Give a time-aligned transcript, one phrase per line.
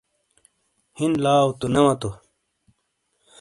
[0.97, 2.09] ہِین لاؤ تو نے وتو؟